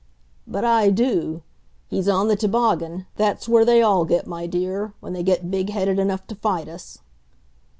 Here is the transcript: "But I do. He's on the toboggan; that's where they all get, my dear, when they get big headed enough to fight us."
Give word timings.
"But 0.47 0.65
I 0.65 0.89
do. 0.89 1.43
He's 1.87 2.09
on 2.09 2.27
the 2.27 2.35
toboggan; 2.35 3.05
that's 3.17 3.47
where 3.47 3.63
they 3.63 3.83
all 3.83 4.03
get, 4.03 4.25
my 4.25 4.47
dear, 4.47 4.93
when 4.99 5.13
they 5.13 5.21
get 5.21 5.51
big 5.51 5.69
headed 5.69 5.99
enough 5.99 6.25
to 6.25 6.35
fight 6.35 6.67
us." 6.67 6.97